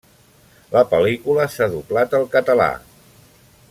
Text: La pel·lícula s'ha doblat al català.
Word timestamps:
La 0.75 0.81
pel·lícula 0.93 1.47
s'ha 1.57 1.69
doblat 1.77 2.19
al 2.23 2.29
català. 2.39 2.71